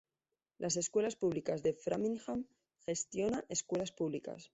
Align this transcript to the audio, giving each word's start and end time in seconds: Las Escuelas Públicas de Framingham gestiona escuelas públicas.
Las 0.57 0.77
Escuelas 0.77 1.15
Públicas 1.15 1.61
de 1.61 1.73
Framingham 1.75 2.47
gestiona 2.87 3.45
escuelas 3.49 3.91
públicas. 3.91 4.49